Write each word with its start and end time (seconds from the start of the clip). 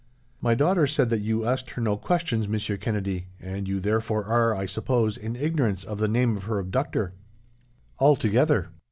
"My 0.41 0.55
daughter 0.55 0.87
said 0.87 1.11
that 1.11 1.21
you 1.21 1.45
asked 1.45 1.69
her 1.69 1.81
no 1.83 1.95
questions, 1.95 2.47
Monsieur 2.47 2.75
Kennedy, 2.75 3.27
and 3.39 3.67
you 3.67 3.79
therefore 3.79 4.25
are, 4.25 4.55
I 4.55 4.65
suppose, 4.65 5.15
in 5.15 5.35
ignorance 5.35 5.83
of 5.83 5.99
the 5.99 6.07
name 6.07 6.35
of 6.35 6.45
her 6.45 6.57
abductor?" 6.57 7.13
"Altogether." 7.99 8.69